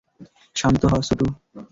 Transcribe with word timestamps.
শান্ত 0.55 0.81
হ, 0.85 0.93
শুটু। 1.01 1.25